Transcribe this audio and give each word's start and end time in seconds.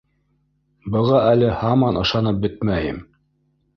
Быға 0.95 1.21
әле 1.33 1.51
һаман 1.59 2.01
ышанып 2.05 2.41
бөтмәйем. 2.47 3.03